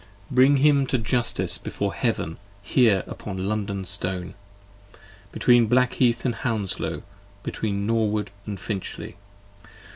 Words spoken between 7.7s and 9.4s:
Norwood & Finchley.